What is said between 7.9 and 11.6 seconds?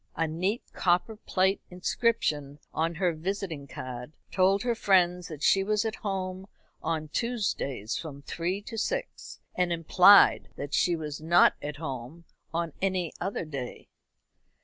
from three to six, and implied that she was not